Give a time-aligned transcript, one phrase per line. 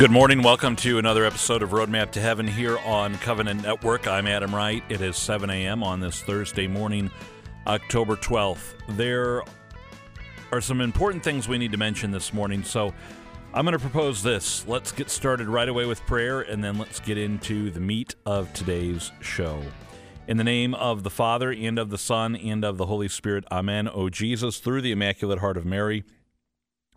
[0.00, 0.42] Good morning.
[0.42, 4.08] Welcome to another episode of Roadmap to Heaven here on Covenant Network.
[4.08, 4.82] I'm Adam Wright.
[4.88, 5.82] It is 7 a.m.
[5.82, 7.10] on this Thursday morning,
[7.66, 8.76] October 12th.
[8.96, 9.42] There
[10.52, 12.94] are some important things we need to mention this morning, so
[13.52, 14.66] I'm going to propose this.
[14.66, 18.50] Let's get started right away with prayer, and then let's get into the meat of
[18.54, 19.62] today's show.
[20.26, 23.44] In the name of the Father, and of the Son, and of the Holy Spirit,
[23.52, 23.86] Amen.
[23.92, 26.04] O Jesus, through the Immaculate Heart of Mary,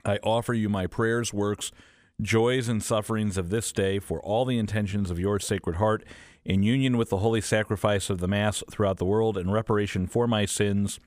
[0.05, 1.73] I offer you my prayers, works,
[2.21, 6.03] joys and sufferings of this day for all the intentions of your sacred heart
[6.45, 10.27] in union with the holy sacrifice of the mass throughout the world in reparation for
[10.27, 10.99] my sins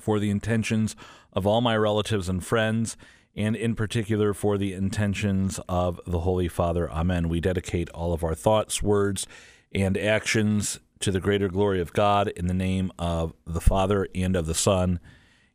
[0.00, 0.94] for the intentions
[1.32, 2.96] of all my relatives and friends
[3.34, 6.90] and in particular for the intentions of the holy father.
[6.90, 7.28] Amen.
[7.28, 9.26] We dedicate all of our thoughts words
[9.72, 14.36] and actions to the greater glory of god in the name of the father and
[14.36, 15.00] of the son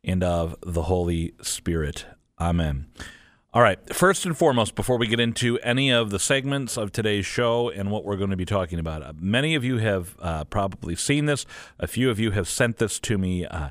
[0.03, 2.06] and of the holy spirit.
[2.39, 2.88] Amen
[3.56, 3.80] all right.
[3.95, 7.89] First and foremost, before we get into any of the segments of today's show and
[7.89, 11.25] what we're going to be talking about, uh, many of you have uh, probably seen
[11.25, 11.45] this.
[11.80, 13.45] A few of you have sent this to me.
[13.45, 13.70] Uh,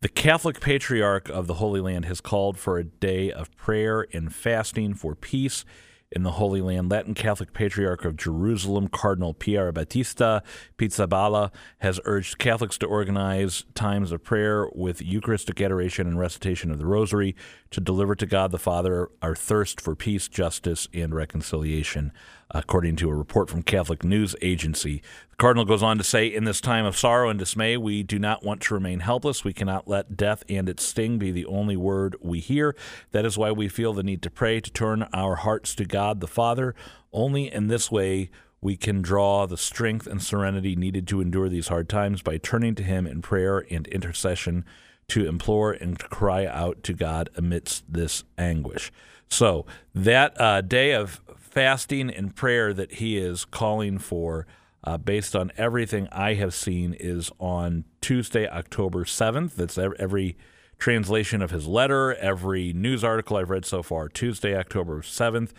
[0.00, 4.34] the Catholic Patriarch of the Holy Land has called for a day of prayer and
[4.34, 5.66] fasting for peace
[6.12, 6.90] in the Holy Land.
[6.90, 10.42] Latin Catholic Patriarch of Jerusalem, Cardinal Pier Battista
[10.78, 16.78] Pizzaballa, has urged Catholics to organize times of prayer with Eucharistic adoration and recitation of
[16.78, 17.34] the Rosary
[17.70, 22.12] to deliver to God the Father our thirst for peace, justice, and reconciliation
[22.50, 25.02] according to a report from Catholic News Agency.
[25.30, 28.20] The Cardinal goes on to say In this time of sorrow and dismay, we do
[28.20, 29.42] not want to remain helpless.
[29.42, 32.76] We cannot let death and its sting be the only word we hear.
[33.10, 35.95] That is why we feel the need to pray, to turn our hearts to God
[36.20, 36.74] the Father.
[37.12, 38.30] Only in this way
[38.60, 42.74] we can draw the strength and serenity needed to endure these hard times by turning
[42.76, 44.64] to Him in prayer and intercession
[45.08, 48.90] to implore and to cry out to God amidst this anguish.
[49.28, 54.46] So, that uh, day of fasting and prayer that he is calling for,
[54.84, 59.54] uh, based on everything I have seen, is on Tuesday, October 7th.
[59.54, 60.36] That's every
[60.78, 64.08] translation of his letter, every news article I've read so far.
[64.08, 65.52] Tuesday, October 7th,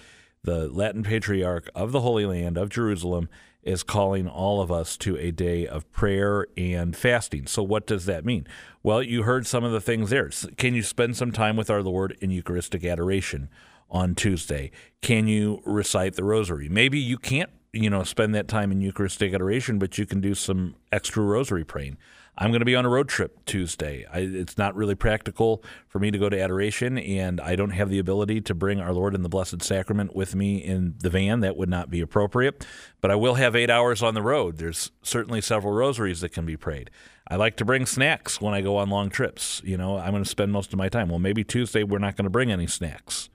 [0.48, 3.28] the Latin Patriarch of the Holy Land of Jerusalem
[3.64, 7.48] is calling all of us to a day of prayer and fasting.
[7.48, 8.48] So, what does that mean?
[8.82, 10.30] Well, you heard some of the things there.
[10.56, 13.50] Can you spend some time with our Lord in Eucharistic adoration?
[13.90, 14.70] on Tuesday?
[15.02, 16.68] Can you recite the rosary?
[16.68, 20.36] Maybe you can't, you know, spend that time in Eucharistic adoration, but you can do
[20.36, 21.96] some extra rosary praying.
[22.40, 24.06] I'm going to be on a road trip Tuesday.
[24.12, 27.90] I, it's not really practical for me to go to adoration, and I don't have
[27.90, 31.40] the ability to bring our Lord and the Blessed Sacrament with me in the van.
[31.40, 32.66] That would not be appropriate.
[33.02, 34.58] But I will have eight hours on the road.
[34.58, 36.92] There's certainly several rosaries that can be prayed.
[37.28, 39.62] I like to bring snacks when I go on long trips.
[39.66, 41.10] You know, I'm going to spend most of my time.
[41.10, 43.30] Well, maybe Tuesday we're not going to bring any snacks.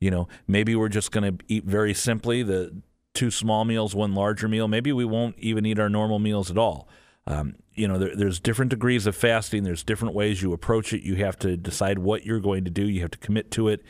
[0.00, 2.82] You know, maybe we're just going to eat very simply the
[3.14, 4.66] two small meals, one larger meal.
[4.66, 6.88] Maybe we won't even eat our normal meals at all.
[7.26, 9.64] Um, you know, there, there's different degrees of fasting.
[9.64, 11.02] There's different ways you approach it.
[11.02, 12.88] You have to decide what you're going to do.
[12.88, 13.82] You have to commit to it.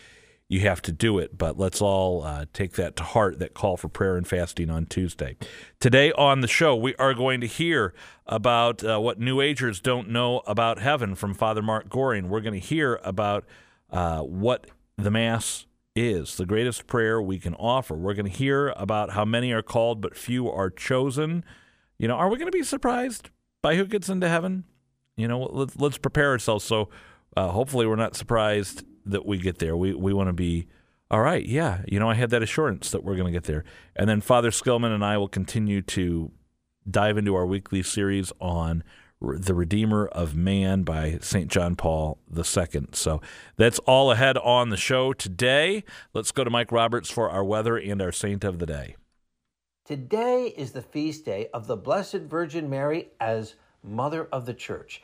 [0.48, 1.36] You have to do it.
[1.36, 3.38] But let's all uh, take that to heart.
[3.38, 5.36] That call for prayer and fasting on Tuesday.
[5.80, 7.94] Today on the show, we are going to hear
[8.26, 12.28] about uh, what New Agers don't know about heaven from Father Mark Goring.
[12.28, 13.44] We're going to hear about
[13.90, 14.66] uh, what
[14.96, 15.66] the Mass
[15.96, 17.94] is the greatest prayer we can offer.
[17.94, 21.44] We're going to hear about how many are called but few are chosen.
[21.98, 23.30] You know, are we going to be surprised
[23.64, 24.64] by who gets into heaven?
[25.16, 26.64] You know, let's let's prepare ourselves.
[26.66, 26.90] So,
[27.34, 29.74] uh, hopefully, we're not surprised that we get there.
[29.74, 30.68] We we want to be
[31.10, 31.44] all right.
[31.44, 33.64] Yeah, you know, I had that assurance that we're going to get there.
[33.96, 36.30] And then Father Skillman and I will continue to
[36.88, 38.84] dive into our weekly series on
[39.22, 41.50] the Redeemer of Man by St.
[41.50, 42.88] John Paul II.
[42.92, 43.22] So
[43.56, 45.84] that's all ahead on the show today.
[46.12, 48.96] Let's go to Mike Roberts for our weather and our saint of the day.
[49.84, 55.02] Today is the feast day of the Blessed Virgin Mary as Mother of the Church.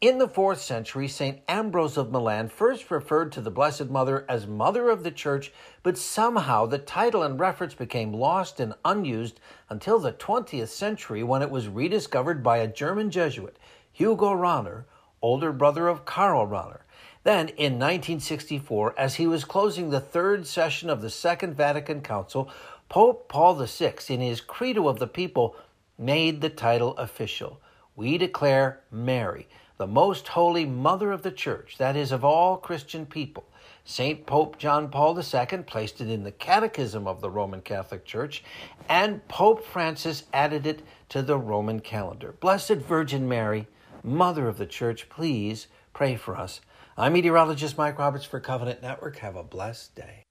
[0.00, 1.40] In the fourth century, St.
[1.46, 5.98] Ambrose of Milan first referred to the Blessed Mother as Mother of the Church, but
[5.98, 11.50] somehow the title and reference became lost and unused until the 20th century when it
[11.50, 13.58] was rediscovered by a German Jesuit,
[13.92, 14.84] Hugo Rahner,
[15.20, 16.80] older brother of Karl Rahner.
[17.24, 22.50] Then, in 1964, as he was closing the third session of the Second Vatican Council,
[22.94, 25.56] Pope Paul VI, in his Credo of the People,
[25.98, 27.60] made the title official.
[27.96, 29.48] We declare Mary
[29.78, 33.48] the most holy mother of the church, that is, of all Christian people.
[33.84, 34.24] St.
[34.26, 38.44] Pope John Paul II placed it in the Catechism of the Roman Catholic Church,
[38.88, 42.36] and Pope Francis added it to the Roman calendar.
[42.38, 43.66] Blessed Virgin Mary,
[44.04, 46.60] Mother of the Church, please pray for us.
[46.96, 49.16] I'm meteorologist Mike Roberts for Covenant Network.
[49.16, 50.24] Have a blessed day.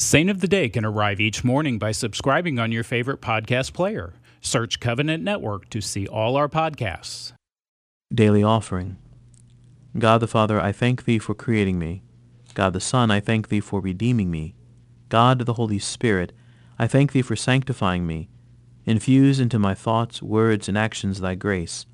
[0.00, 4.14] Saint of the Day can arrive each morning by subscribing on your favorite podcast player.
[4.40, 7.32] Search Covenant Network to see all our podcasts.
[8.14, 8.96] Daily Offering.
[9.98, 12.04] God the Father, I thank Thee for creating me.
[12.54, 14.54] God the Son, I thank Thee for redeeming me.
[15.08, 16.32] God the Holy Spirit,
[16.78, 18.28] I thank Thee for sanctifying me.
[18.86, 21.86] Infuse into my thoughts, words, and actions Thy grace,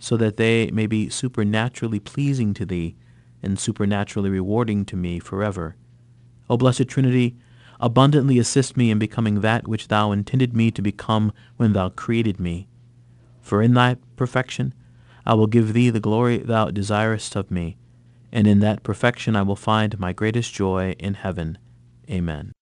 [0.00, 2.96] so that they may be supernaturally pleasing to Thee
[3.44, 5.76] and supernaturally rewarding to me forever.
[6.48, 7.36] O Blessed Trinity,
[7.80, 12.38] abundantly assist me in becoming that which Thou intended me to become when Thou created
[12.38, 12.68] me.
[13.40, 14.74] For in Thy perfection
[15.26, 17.76] I will give Thee the glory Thou desirest of me,
[18.32, 21.58] and in that perfection I will find my greatest joy in heaven.
[22.10, 22.52] Amen.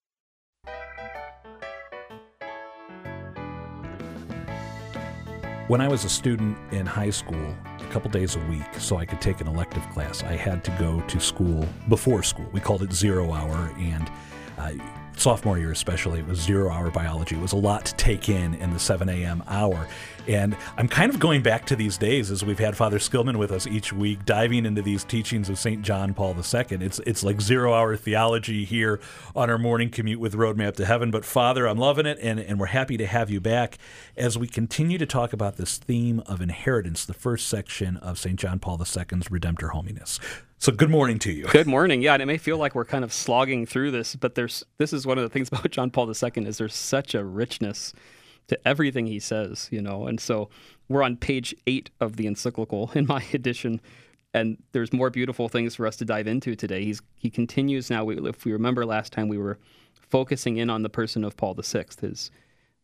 [5.68, 7.56] When I was a student in high school,
[7.92, 11.02] couple days a week, so I could take an elective class, I had to go
[11.02, 12.48] to school before school.
[12.50, 14.10] We called it zero hour, and
[14.56, 14.72] uh,
[15.14, 17.36] sophomore year especially, it was zero hour biology.
[17.36, 19.44] It was a lot to take in in the 7 a.m.
[19.46, 19.86] hour.
[20.28, 23.50] And I'm kind of going back to these days as we've had Father Skillman with
[23.50, 25.82] us each week, diving into these teachings of St.
[25.82, 26.64] John Paul II.
[26.70, 29.00] It's, it's like zero hour theology here
[29.34, 31.10] on our morning commute with Roadmap to Heaven.
[31.10, 33.78] But Father, I'm loving it, and, and we're happy to have you back
[34.16, 38.38] as we continue to talk about this theme of inheritance, the first section of St.
[38.38, 40.18] John Paul II's Redemptor Hominis.
[40.58, 41.46] So good morning to you.
[41.46, 42.02] Good morning.
[42.02, 44.92] Yeah, and it may feel like we're kind of slogging through this, but there's this
[44.92, 47.92] is one of the things about John Paul II is there's such a richness
[48.48, 50.06] to everything he says, you know.
[50.06, 50.48] And so
[50.88, 53.80] we're on page 8 of the encyclical in my edition
[54.34, 56.84] and there's more beautiful things for us to dive into today.
[56.84, 59.58] He's he continues now we, if we remember last time we were
[59.94, 62.30] focusing in on the person of Paul VI, his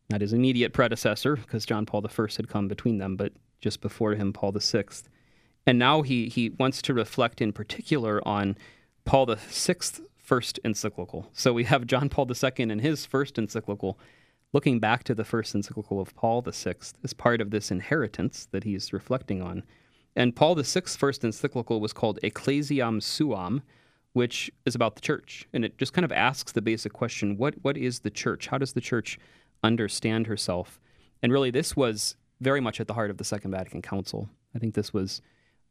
[0.09, 4.15] not his immediate predecessor because John Paul I had come between them, but just before
[4.15, 4.85] him Paul VI.
[5.67, 8.57] And now he, he wants to reflect in particular on
[9.05, 11.29] Paul VI's first encyclical.
[11.33, 13.99] So we have John Paul II in his first encyclical,
[14.53, 18.63] looking back to the first encyclical of Paul VI as part of this inheritance that
[18.63, 19.63] he's reflecting on.
[20.15, 23.61] And Paul VI's first encyclical was called Ecclesiam Suam,
[24.13, 25.47] which is about the church.
[25.53, 28.47] And it just kind of asks the basic question what, what is the church?
[28.47, 29.19] How does the church
[29.63, 30.79] understand herself?
[31.21, 34.29] And really, this was very much at the heart of the Second Vatican Council.
[34.55, 35.21] I think this was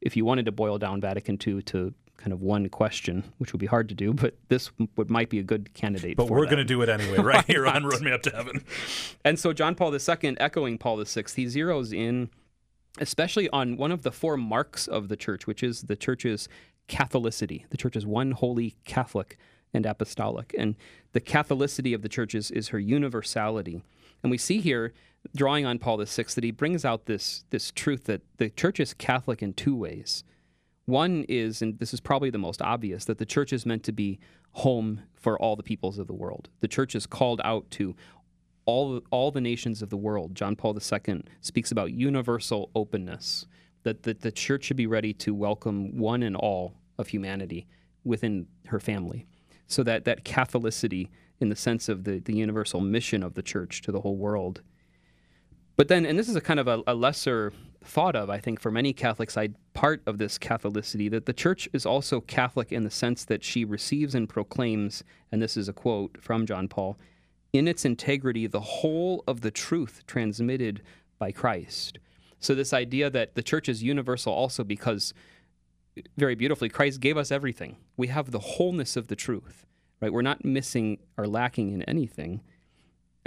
[0.01, 3.61] if you wanted to boil down Vatican II to kind of one question, which would
[3.61, 6.17] be hard to do, but this would might be a good candidate.
[6.17, 8.65] But we're going to do it anyway, right here on Roadmap to Heaven.
[9.25, 12.29] And so John Paul II, echoing Paul VI, he zeroes in,
[12.99, 16.49] especially on one of the four marks of the church, which is the church's
[16.89, 17.69] Catholicity.
[17.71, 19.39] The church is one holy Catholic
[19.73, 20.75] and apostolic, and
[21.13, 23.83] the Catholicity of the church is, is her universality.
[24.23, 24.93] And we see here
[25.35, 28.95] drawing on Paul VI, that he brings out this, this truth that the church is
[28.95, 30.25] Catholic in two ways.
[30.89, 33.93] One is, and this is probably the most obvious, that the church is meant to
[33.93, 34.19] be
[34.53, 36.49] home for all the peoples of the world.
[36.61, 37.95] The church is called out to
[38.65, 40.35] all, all the nations of the world.
[40.35, 43.47] John Paul II speaks about universal openness,
[43.83, 47.67] that, that the church should be ready to welcome one and all of humanity
[48.03, 49.27] within her family.
[49.67, 53.83] So that, that Catholicity, in the sense of the, the universal mission of the church
[53.83, 54.63] to the whole world,
[55.79, 57.53] but then, and this is a kind of a, a lesser
[57.85, 61.69] thought of, I think, for many Catholics, I part of this Catholicity that the Church
[61.73, 65.73] is also Catholic in the sense that she receives and proclaims, and this is a
[65.73, 66.99] quote from John Paul,
[67.53, 70.83] in its integrity the whole of the truth transmitted
[71.21, 72.01] by Christ.
[72.41, 75.15] So this idea that the Church is universal also because
[76.17, 77.77] very beautifully Christ gave us everything.
[77.97, 79.65] We have the wholeness of the truth,
[80.01, 80.13] right?
[80.13, 82.43] We're not missing or lacking in anything.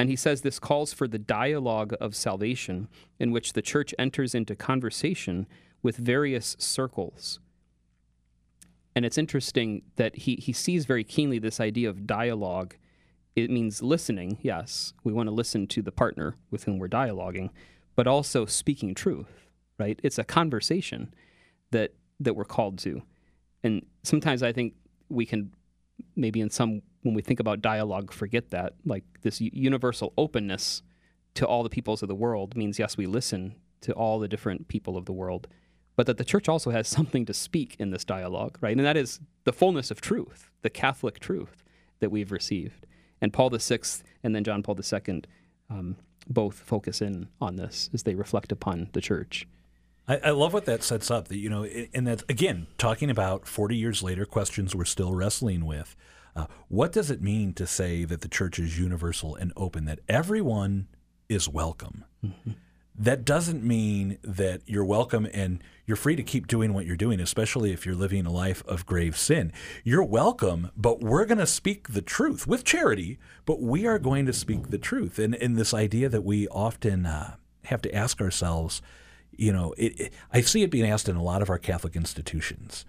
[0.02, 2.88] And he says this calls for the dialogue of salvation,
[3.20, 5.46] in which the church enters into conversation
[5.84, 7.40] with various circles.
[8.96, 12.78] And it's interesting that he, he sees very keenly this idea of dialogue.
[13.36, 14.94] It means listening, yes.
[15.04, 17.52] We want to listen to the partner with whom we're dialoguing,
[17.96, 20.00] but also speaking truth, right?
[20.02, 21.14] It's a conversation
[21.70, 23.04] that that we're called to.
[23.62, 24.74] And sometimes I think
[25.10, 25.54] we can
[26.16, 30.82] maybe in some when we think about dialogue forget that like this universal openness
[31.34, 34.68] to all the peoples of the world means yes we listen to all the different
[34.68, 35.48] people of the world
[35.96, 38.98] but that the church also has something to speak in this dialogue right and that
[38.98, 41.64] is the fullness of truth the catholic truth
[42.00, 42.86] that we've received
[43.22, 43.80] and paul vi
[44.24, 45.22] and then john paul ii
[45.70, 45.96] um,
[46.28, 49.48] both focus in on this as they reflect upon the church
[50.08, 51.28] I, I, love what that sets up.
[51.28, 55.64] That you know, and that's again talking about forty years later questions we're still wrestling
[55.66, 55.96] with.
[56.36, 59.86] Uh, what does it mean to say that the church is universal and open?
[59.86, 60.88] That everyone
[61.30, 62.06] is welcome.
[62.24, 62.52] Mm-hmm.
[62.96, 67.20] that doesn't mean that you're welcome and you're free to keep doing what you're doing,
[67.20, 69.52] especially if you're living a life of grave sin.
[69.84, 74.28] You're welcome, but we're going to speak the truth with charity, but we are going
[74.28, 75.18] to speak the truth.
[75.18, 78.82] And, and this idea that we often uh, have to ask ourselves,
[79.32, 81.96] you know, it, it, I see it being asked in a lot of our Catholic
[81.96, 82.86] institutions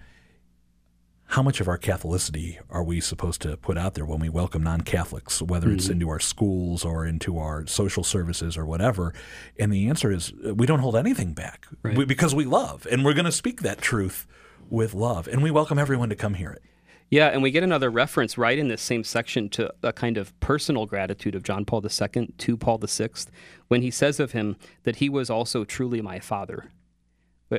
[1.32, 4.62] how much of our Catholicity are we supposed to put out there when we welcome
[4.62, 5.76] non Catholics, whether mm-hmm.
[5.76, 9.14] it's into our schools or into our social services or whatever?
[9.58, 11.96] And the answer is uh, we don't hold anything back right.
[11.96, 14.26] we, because we love, and we're going to speak that truth
[14.68, 16.62] with love, and we welcome everyone to come hear it.
[17.08, 20.38] Yeah, and we get another reference right in this same section to a kind of
[20.40, 23.08] personal gratitude of John Paul II to Paul VI
[23.68, 26.70] when he says of him that he was also truly my father.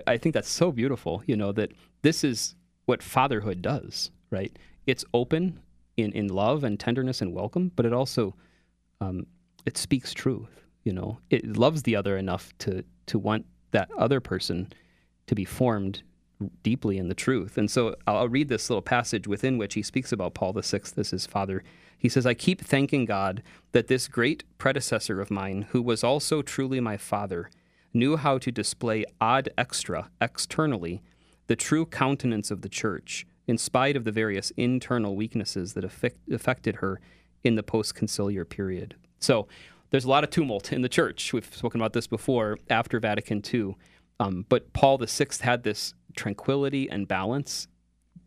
[0.05, 1.71] I think that's so beautiful, you know, that
[2.03, 4.57] this is what fatherhood does, right?
[4.85, 5.59] It's open
[5.97, 8.35] in, in love and tenderness and welcome, but it also
[9.01, 9.25] um,
[9.65, 10.65] it speaks truth.
[10.83, 14.71] You know, it loves the other enough to to want that other person
[15.27, 16.03] to be formed
[16.61, 17.57] deeply in the truth.
[17.57, 21.11] And so I'll read this little passage within which he speaks about Paul VI as
[21.11, 21.63] his father.
[21.97, 26.41] He says, I keep thanking God that this great predecessor of mine, who was also
[26.41, 27.49] truly my father,
[27.93, 31.01] knew how to display ad extra externally
[31.53, 36.17] the true countenance of the church, in spite of the various internal weaknesses that affect,
[36.31, 36.99] affected her
[37.43, 38.95] in the post conciliar period.
[39.19, 39.47] So
[39.91, 41.31] there's a lot of tumult in the church.
[41.31, 43.75] We've spoken about this before after Vatican II.
[44.19, 47.67] Um, but Paul VI had this tranquility and balance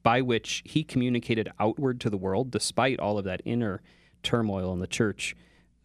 [0.05, 3.83] by which he communicated outward to the world, despite all of that inner
[4.23, 5.35] turmoil in the church,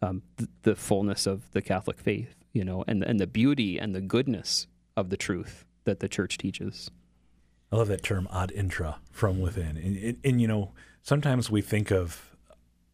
[0.00, 3.96] um, th- the fullness of the Catholic faith, you know, and, and the beauty and
[3.96, 6.88] the goodness of the truth that the church teaches.
[7.72, 9.78] I love that term ad intra from within.
[9.78, 12.36] And, and, and, you know, sometimes we think of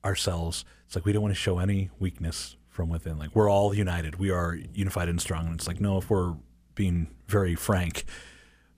[0.04, 3.18] ourselves, it's like we don't want to show any weakness from within.
[3.18, 5.46] Like we're all united, we are unified and strong.
[5.46, 6.36] And it's like, no, if we're
[6.76, 8.04] being very frank,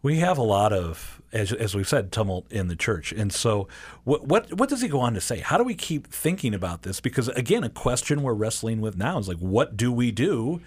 [0.02, 3.12] we have a lot of, as, as we've said, tumult in the church.
[3.12, 3.69] And so,
[4.04, 5.40] what, what, what does he go on to say?
[5.40, 7.00] How do we keep thinking about this?
[7.00, 10.62] Because, again, a question we're wrestling with now is like, what do we do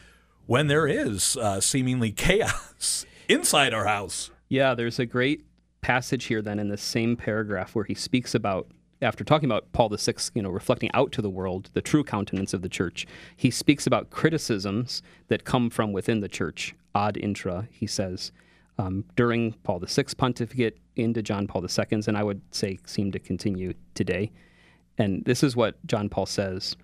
[0.46, 4.30] when there is uh, seemingly chaos inside our house?
[4.54, 5.48] Yeah, there's a great
[5.82, 8.68] passage here then in the same paragraph where he speaks about
[9.02, 12.54] after talking about Paul VI, you know, reflecting out to the world the true countenance
[12.54, 16.76] of the church, he speaks about criticisms that come from within the church.
[16.94, 18.32] Ad intra, he says,
[18.78, 23.18] um, during Paul VI's pontificate into John Paul II's, and I would say seem to
[23.18, 24.32] continue today.
[25.00, 26.78] And this is what John Paul says.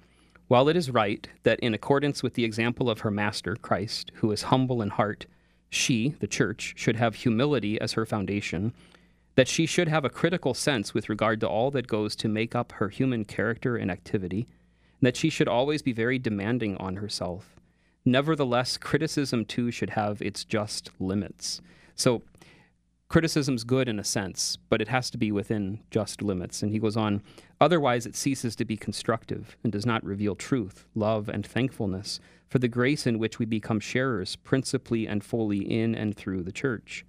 [0.47, 4.31] While it is right that, in accordance with the example of her master, Christ, who
[4.31, 5.27] is humble in heart,
[5.69, 8.73] she, the church, should have humility as her foundation,
[9.35, 12.55] that she should have a critical sense with regard to all that goes to make
[12.55, 14.47] up her human character and activity,
[14.99, 17.55] and that she should always be very demanding on herself.
[18.03, 21.61] Nevertheless, criticism too should have its just limits.
[21.95, 22.23] So,
[23.09, 26.61] criticism's good in a sense, but it has to be within just limits.
[26.61, 27.23] And he goes on,
[27.59, 32.59] otherwise it ceases to be constructive and does not reveal truth, love, and thankfulness for
[32.59, 37.03] the grace in which we become sharers principally and fully in and through the church.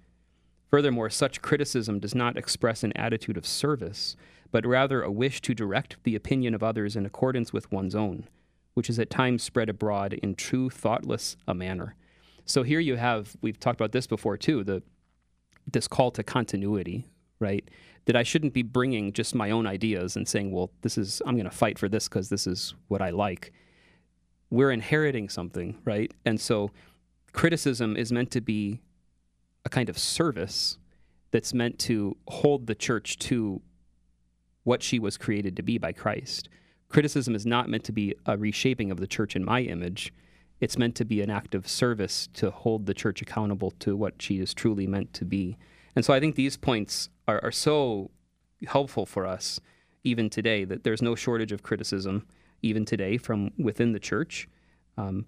[0.69, 4.15] Furthermore, such criticism does not express an attitude of service,
[4.51, 8.27] but rather a wish to direct the opinion of others in accordance with one's own,
[8.73, 11.95] which is at times spread abroad in too thoughtless a manner.
[12.45, 14.81] So here you have, we've talked about this before too, the
[15.65, 17.07] this call to continuity,
[17.39, 17.67] right?
[18.05, 21.35] That I shouldn't be bringing just my own ideas and saying, well, this is, I'm
[21.35, 23.53] going to fight for this because this is what I like
[24.51, 26.13] we're inheriting something, right?
[26.25, 26.69] And so
[27.31, 28.81] criticism is meant to be
[29.65, 30.77] a kind of service
[31.31, 33.61] that's meant to hold the church to
[34.63, 36.49] what she was created to be by Christ.
[36.89, 40.13] Criticism is not meant to be a reshaping of the church in my image.
[40.61, 44.21] It's meant to be an act of service to hold the church accountable to what
[44.21, 45.57] she is truly meant to be.
[45.95, 48.11] And so I think these points are, are so
[48.67, 49.59] helpful for us
[50.03, 52.27] even today that there's no shortage of criticism
[52.61, 54.47] even today from within the church.
[54.97, 55.25] Um,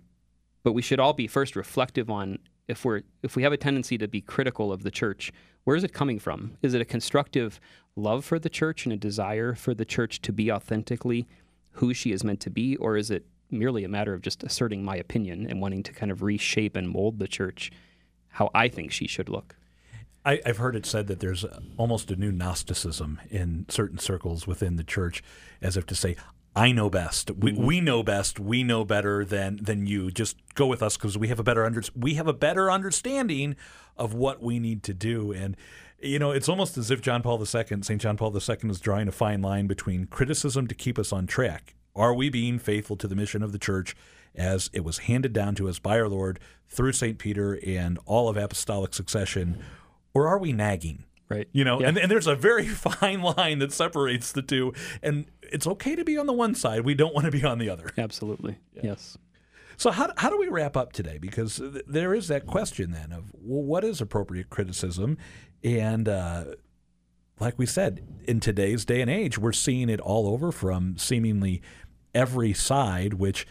[0.64, 3.98] but we should all be first reflective on if we're if we have a tendency
[3.98, 6.58] to be critical of the church, where is it coming from?
[6.62, 7.60] Is it a constructive
[7.96, 11.28] love for the church and a desire for the church to be authentically
[11.72, 14.84] who she is meant to be, or is it merely a matter of just asserting
[14.84, 17.72] my opinion and wanting to kind of reshape and mold the church
[18.30, 19.56] how I think she should look?
[20.26, 21.46] I, have heard it said that there's
[21.78, 25.22] almost a new Gnosticism in certain circles within the church,
[25.62, 26.16] as if to say,
[26.56, 27.32] I know best.
[27.32, 27.66] We, mm-hmm.
[27.66, 28.40] we know best.
[28.40, 30.12] We know better than than you.
[30.12, 33.56] Just go with us because we have a better under, we have a better understanding
[33.98, 35.32] of what we need to do.
[35.32, 35.58] And
[36.00, 38.02] you know, it's almost as if John Paul II, St.
[38.02, 41.76] John Paul II, is drawing a fine line between criticism to keep us on track.
[41.96, 43.96] Are we being faithful to the mission of the church?
[44.36, 47.20] as it was handed down to us by our Lord through St.
[47.20, 49.64] Peter and all of apostolic succession?
[50.16, 51.04] Or are we nagging?
[51.30, 51.48] Right.
[51.52, 51.90] You know, Yeah.
[51.90, 54.74] and, and there's a very fine line that separates the two.
[55.04, 56.82] And it's okay to be on the one side.
[56.82, 57.92] We don't want to be on the other.
[57.96, 58.58] Absolutely.
[58.82, 59.20] Yes.
[59.78, 61.20] So how, how do we wrap up today?
[61.20, 65.16] Because th- there is that question then of well, what is appropriate criticism,
[65.64, 66.46] and uh,
[67.44, 71.62] like we said, in today's day and age, we're seeing it all over from seemingly
[72.16, 73.16] every side.
[73.16, 73.46] Which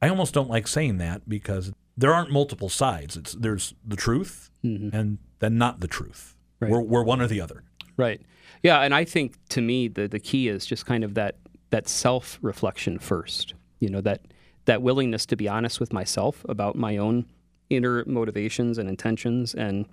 [0.00, 3.16] I almost don't like saying that because there aren't multiple sides.
[3.16, 4.94] It's there's the truth mm-hmm.
[4.96, 6.34] and then not the truth.
[6.60, 6.70] Right.
[6.70, 7.64] We're, we're one or the other.
[7.96, 8.20] Right.
[8.62, 11.36] Yeah, and I think to me the the key is just kind of that
[11.70, 13.54] that self reflection first.
[13.80, 14.22] You know that
[14.66, 17.26] that willingness to be honest with myself about my own
[17.70, 19.86] inner motivations and intentions, and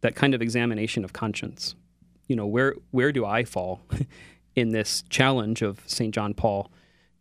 [0.00, 1.74] that kind of examination of conscience.
[2.32, 3.82] You know where where do I fall
[4.56, 6.72] in this challenge of Saint John Paul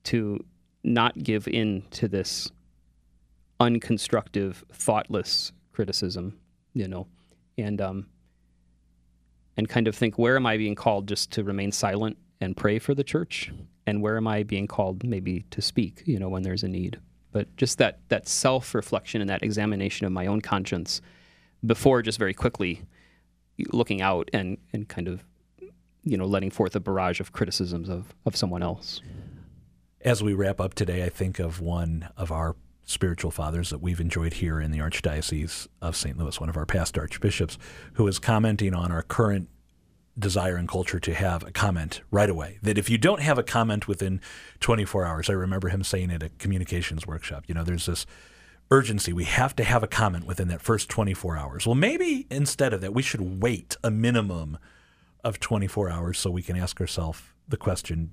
[0.05, 0.39] to
[0.85, 2.49] not give in to this
[3.59, 6.39] unconstructive, thoughtless criticism.
[6.73, 7.07] You know,
[7.57, 8.07] and um,
[9.57, 12.79] and kind of think where am I being called just to remain silent and pray
[12.79, 13.51] for the church,
[13.85, 17.01] and where am I being called maybe to speak, you know, when there's a need.
[17.33, 21.01] But just that that self reflection and that examination of my own conscience
[21.65, 22.83] before just very quickly
[23.71, 25.23] looking out and and kind of
[26.03, 29.01] you know letting forth a barrage of criticisms of of someone else.
[30.01, 33.99] As we wrap up today, I think of one of our spiritual fathers that we've
[33.99, 36.17] enjoyed here in the Archdiocese of St.
[36.17, 37.57] Louis, one of our past archbishops,
[37.93, 39.47] who is commenting on our current
[40.19, 42.59] desire and culture to have a comment right away.
[42.61, 44.19] That if you don't have a comment within
[44.59, 48.05] 24 hours, I remember him saying at a communications workshop, you know, there's this
[48.71, 49.13] urgency.
[49.13, 51.67] We have to have a comment within that first 24 hours.
[51.67, 54.57] Well, maybe instead of that, we should wait a minimum
[55.23, 58.11] of 24 hours so we can ask ourselves the question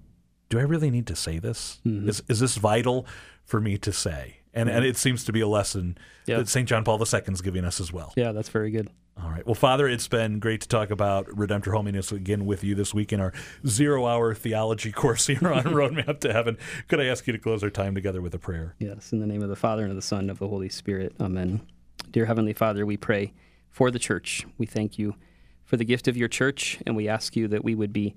[0.49, 1.79] do I really need to say this?
[1.87, 2.09] Mm-hmm.
[2.09, 3.07] Is, is this vital
[3.45, 4.39] for me to say?
[4.55, 4.87] And, and mm-hmm.
[4.87, 6.39] it seems to be a lesson Yeah.
[6.39, 6.67] that St.
[6.67, 8.15] John Paul II is giving us as well.
[8.17, 8.89] Yeah, that's very good.
[9.23, 9.45] All right.
[9.45, 13.13] Well, Father, it's been great to talk about Redemptor Hominis again with you this week
[13.13, 13.33] in our
[13.67, 16.57] zero hour theology course here on Roadmap to Heaven.
[16.87, 18.77] Could I ask you to close our time together with a prayer?
[18.79, 20.69] Yes, in the name of the Father and of the Son and of the Holy
[20.69, 21.15] Spirit.
[21.19, 21.61] Amen.
[22.13, 23.33] Dear Heavenly Father, we pray
[23.71, 24.47] for the church.
[24.57, 25.17] We thank you
[25.65, 28.15] for the gift of your church, and we ask you that we would be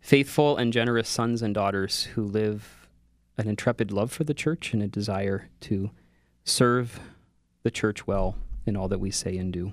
[0.00, 2.86] faithful and generous sons and daughters who live
[3.38, 5.90] an intrepid love for the church and a desire to
[6.44, 7.00] serve
[7.62, 8.36] the church well
[8.66, 9.72] in all that we say and do.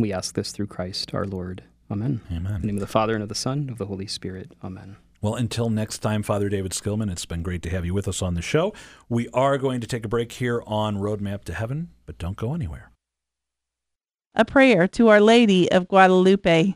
[0.00, 1.62] We ask this through Christ our Lord.
[1.90, 2.22] Amen.
[2.30, 2.40] Amen.
[2.40, 2.60] In Amen.
[2.62, 4.52] the name of the Father and of the Son and of the Holy Spirit.
[4.64, 4.96] Amen.
[5.20, 8.22] Well, until next time, Father David Skillman, it's been great to have you with us
[8.22, 8.72] on the show.
[9.10, 12.54] We are going to take a break here on Roadmap to Heaven, but don't go
[12.54, 12.92] anywhere.
[14.34, 16.74] A prayer to Our Lady of Guadalupe.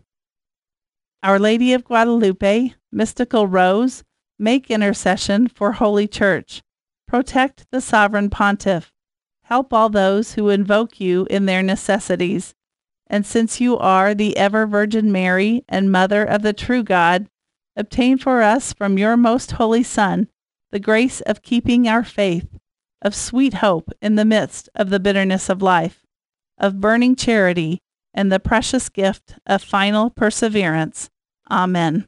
[1.23, 4.05] Our Lady of Guadalupe, mystical rose,
[4.39, 6.61] make intercession for Holy Church.
[7.09, 8.93] Protect the sovereign pontiff.
[9.45, 12.55] Help all those who invoke you in their necessities.
[13.07, 17.29] And since you are the ever Virgin Mary and Mother of the true God,
[17.77, 20.29] obtain for us from your most holy Son
[20.71, 22.49] the grace of keeping our faith,
[23.03, 26.05] of sweet hope in the midst of the bitterness of life
[26.59, 27.81] of burning charity
[28.13, 31.11] and the precious gift of final perseverance.
[31.51, 32.07] Amen.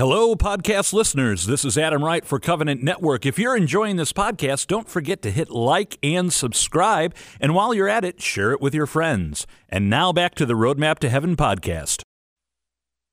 [0.00, 1.44] Hello, podcast listeners.
[1.44, 3.26] This is Adam Wright for Covenant Network.
[3.26, 7.14] If you're enjoying this podcast, don't forget to hit like and subscribe.
[7.38, 9.46] And while you're at it, share it with your friends.
[9.68, 12.00] And now back to the Roadmap to Heaven podcast.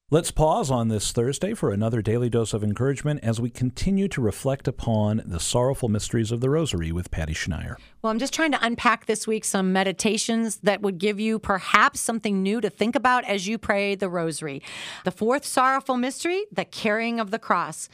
[0.09, 4.21] Let's pause on this Thursday for another daily dose of encouragement as we continue to
[4.21, 7.75] reflect upon the sorrowful mysteries of the Rosary with Patty Schneier.
[8.01, 11.99] Well, I'm just trying to unpack this week some meditations that would give you perhaps
[11.99, 14.63] something new to think about as you pray the rosary.
[15.03, 17.89] The fourth sorrowful mystery, the carrying of the cross.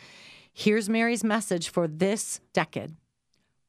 [0.54, 2.96] Here's Mary's message for this decade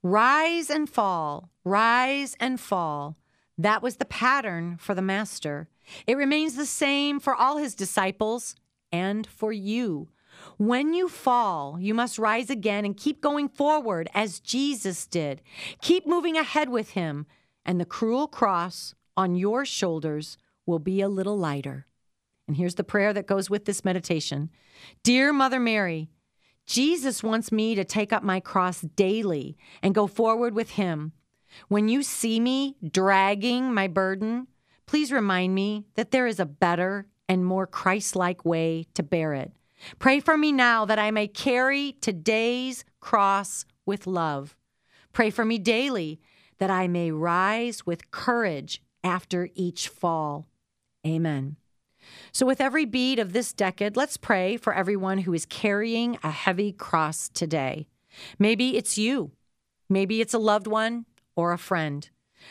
[0.02, 3.16] Rise and fall, rise and fall.
[3.56, 5.68] That was the pattern for the Master.
[6.06, 8.56] It remains the same for all his disciples
[8.90, 10.08] and for you.
[10.56, 15.40] When you fall, you must rise again and keep going forward as Jesus did.
[15.80, 17.26] Keep moving ahead with him,
[17.64, 20.36] and the cruel cross on your shoulders
[20.66, 21.86] will be a little lighter.
[22.46, 24.50] And here's the prayer that goes with this meditation
[25.02, 26.10] Dear Mother Mary,
[26.66, 31.12] Jesus wants me to take up my cross daily and go forward with him.
[31.68, 34.48] When you see me dragging my burden,
[34.86, 39.34] please remind me that there is a better and more Christ like way to bear
[39.34, 39.52] it.
[39.98, 44.56] Pray for me now that I may carry today's cross with love.
[45.12, 46.20] Pray for me daily
[46.58, 50.46] that I may rise with courage after each fall.
[51.06, 51.56] Amen.
[52.32, 56.30] So, with every bead of this decade, let's pray for everyone who is carrying a
[56.30, 57.86] heavy cross today.
[58.38, 59.32] Maybe it's you.
[59.88, 62.08] Maybe it's a loved one or a friend.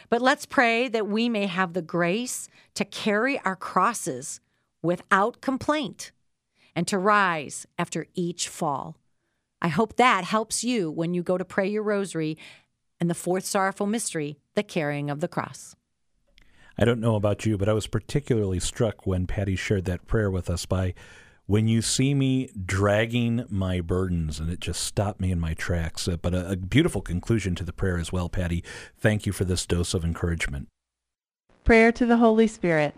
[0.09, 4.39] But let's pray that we may have the grace to carry our crosses
[4.81, 6.11] without complaint
[6.75, 8.97] and to rise after each fall.
[9.61, 12.37] I hope that helps you when you go to pray your rosary
[12.99, 15.75] and the fourth sorrowful mystery, the carrying of the cross.
[16.77, 20.31] I don't know about you, but I was particularly struck when Patty shared that prayer
[20.31, 20.95] with us by
[21.53, 26.07] when you see me dragging my burdens, and it just stopped me in my tracks.
[26.07, 28.63] Uh, but a, a beautiful conclusion to the prayer as well, Patty.
[28.97, 30.67] Thank you for this dose of encouragement.
[31.63, 32.95] Prayer to the Holy Spirit.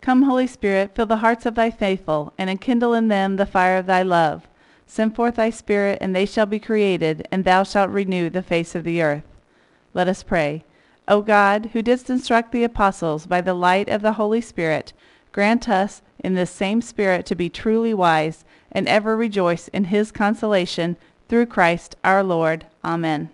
[0.00, 3.78] Come, Holy Spirit, fill the hearts of thy faithful, and enkindle in them the fire
[3.78, 4.46] of thy love.
[4.86, 8.76] Send forth thy Spirit, and they shall be created, and thou shalt renew the face
[8.76, 9.24] of the earth.
[9.94, 10.62] Let us pray.
[11.08, 14.92] O God, who didst instruct the apostles by the light of the Holy Spirit,
[15.32, 20.12] grant us in this same Spirit to be truly wise, and ever rejoice in his
[20.12, 20.96] consolation
[21.28, 22.66] through Christ our Lord.
[22.84, 23.30] Amen.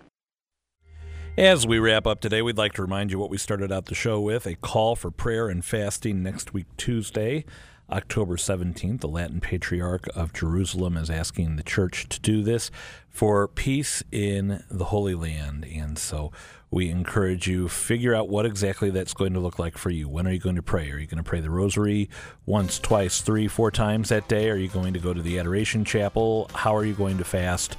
[1.37, 3.93] As we wrap up today, we'd like to remind you what we started out the
[3.93, 7.45] show with a call for prayer and fasting next week, Tuesday.
[7.89, 12.69] October 17th, the Latin Patriarch of Jerusalem is asking the church to do this
[13.07, 15.63] for peace in the Holy Land.
[15.63, 16.31] And so
[16.69, 20.09] we encourage you figure out what exactly that's going to look like for you.
[20.09, 20.91] When are you going to pray?
[20.91, 22.09] Are you going to pray the rosary
[22.45, 24.49] once, twice, three, four times that day?
[24.49, 26.49] Are you going to go to the adoration chapel?
[26.53, 27.77] How are you going to fast?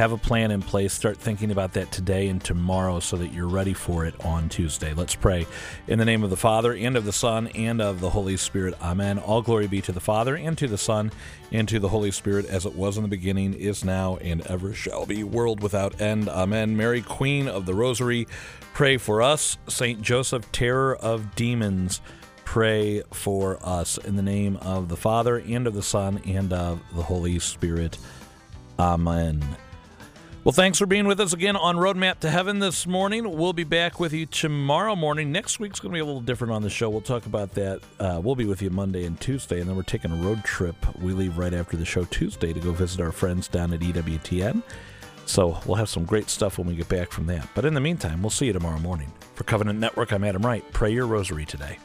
[0.00, 0.94] Have a plan in place.
[0.94, 4.94] Start thinking about that today and tomorrow so that you're ready for it on Tuesday.
[4.94, 5.46] Let's pray.
[5.88, 8.74] In the name of the Father, and of the Son, and of the Holy Spirit.
[8.80, 9.18] Amen.
[9.18, 11.12] All glory be to the Father, and to the Son,
[11.52, 14.72] and to the Holy Spirit, as it was in the beginning, is now, and ever
[14.72, 16.30] shall be, world without end.
[16.30, 16.78] Amen.
[16.78, 18.26] Mary, Queen of the Rosary,
[18.72, 19.58] pray for us.
[19.68, 22.00] Saint Joseph, terror of demons
[22.46, 26.80] pray for us in the name of the Father and of the Son and of
[26.94, 27.98] the Holy Spirit.
[28.78, 29.44] Amen.
[30.42, 33.36] Well, thanks for being with us again on Roadmap to Heaven this morning.
[33.36, 35.30] We'll be back with you tomorrow morning.
[35.30, 36.88] Next week's going to be a little different on the show.
[36.88, 37.82] We'll talk about that.
[37.98, 40.74] Uh, we'll be with you Monday and Tuesday, and then we're taking a road trip.
[40.98, 44.62] We leave right after the show Tuesday to go visit our friends down at EWTN.
[45.26, 47.46] So we'll have some great stuff when we get back from that.
[47.54, 49.12] But in the meantime, we'll see you tomorrow morning.
[49.34, 50.64] For Covenant Network, I'm Adam Wright.
[50.72, 51.76] Pray your rosary today.